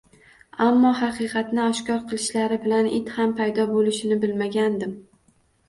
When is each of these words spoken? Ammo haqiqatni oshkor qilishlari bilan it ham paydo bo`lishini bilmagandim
Ammo 0.67 0.93
haqiqatni 1.01 1.61
oshkor 1.73 1.99
qilishlari 2.07 2.59
bilan 2.65 2.91
it 3.01 3.13
ham 3.21 3.37
paydo 3.43 3.69
bo`lishini 3.77 4.21
bilmagandim 4.27 5.01